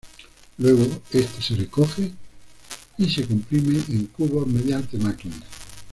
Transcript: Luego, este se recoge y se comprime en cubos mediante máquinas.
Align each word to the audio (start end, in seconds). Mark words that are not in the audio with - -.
Luego, 0.57 0.83
este 1.11 1.43
se 1.43 1.55
recoge 1.55 2.11
y 2.97 3.07
se 3.07 3.27
comprime 3.27 3.79
en 3.87 4.07
cubos 4.07 4.47
mediante 4.47 4.97
máquinas. 4.97 5.43